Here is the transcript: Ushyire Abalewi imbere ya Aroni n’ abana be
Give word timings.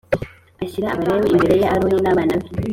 Ushyire 0.63 0.87
Abalewi 0.93 1.27
imbere 1.33 1.53
ya 1.61 1.69
Aroni 1.73 1.99
n’ 2.03 2.07
abana 2.13 2.33
be 2.39 2.47